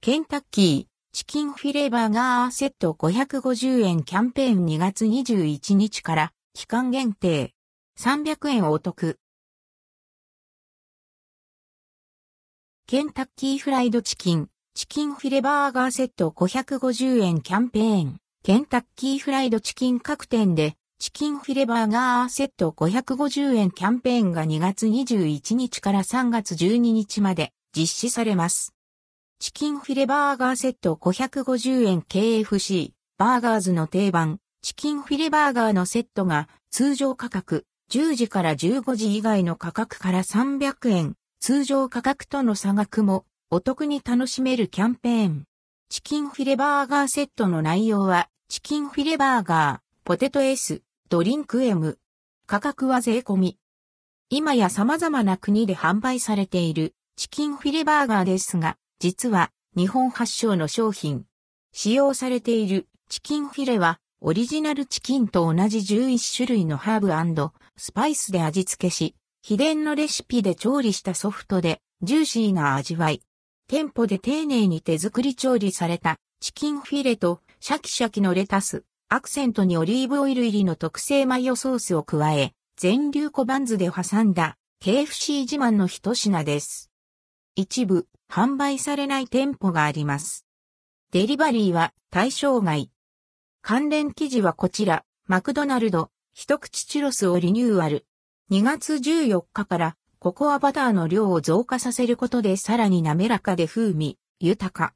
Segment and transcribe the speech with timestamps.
[0.00, 7.52] ケンタッキー、チキンフィレバーガーセット550円キャンペーン2月21日から期間限定。
[7.98, 9.18] 300円お得。
[12.86, 18.18] ケンタッキーフライドチキン、チキンフィレバーガーセット550円キャンペーン。
[18.44, 28.77] ケンタッキーフライドチキン各店で、チキンフィレバーガーセット550円キャンペーンが2月21日から3月12日まで実施されます。
[29.40, 45.44] チキンフィレバーガーセット550円 KFC、バーガーズの定番、チキンフィレバーガーのセットが通常価格10時から15時以外の価格から300円、通常価格との差額もお得に楽しめるキャンペーン。
[45.88, 51.98] チキンフィレバーガーセットの内容は、チキンフィレバーガー、ポテト S、ドリンク M。
[52.48, 53.58] 価格は税込み。
[54.30, 61.24] 今や様々な国で販売されているチキンフィレバーガーですが、実は日本発祥の商品。
[61.72, 73.22] 使用されているチキンフィレはオリジナルチキンと同じ11種類のハーブスパイスで味付けし、秘伝のレシピで調理したソフトでジューシーな味わい。
[73.68, 86.90] 店舗で丁寧に手作り調理されたチキンフィレとシャキシャキのレタス、アクセントにオリーブオイル入りの特製マヨソースを加え、全粒粉バンズで挟んだ KFC 自慢の一品です。
[87.54, 90.46] 一部販売されない店舗があります。
[91.12, 92.90] デリバリーは対象外。
[93.62, 98.06] 関連記事はこちら、マクドナルド、一口チュロスをリニューアル。
[98.50, 104.94] 2月14日からココアバターの量を増加させることでさらに滑らかで風味、豊か。